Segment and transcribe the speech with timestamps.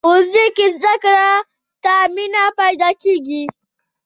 [0.05, 1.31] ښوونځی کې زده کړې
[1.83, 3.43] ته مینه پیدا کېږي